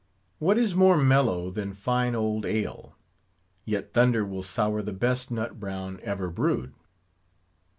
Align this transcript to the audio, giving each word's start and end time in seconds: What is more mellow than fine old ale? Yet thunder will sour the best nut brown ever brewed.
What 0.39 0.57
is 0.57 0.73
more 0.73 0.97
mellow 0.97 1.51
than 1.51 1.75
fine 1.75 2.15
old 2.15 2.43
ale? 2.43 2.95
Yet 3.65 3.93
thunder 3.93 4.25
will 4.25 4.41
sour 4.41 4.81
the 4.81 4.93
best 4.93 5.29
nut 5.29 5.59
brown 5.59 5.99
ever 6.01 6.31
brewed. 6.31 6.73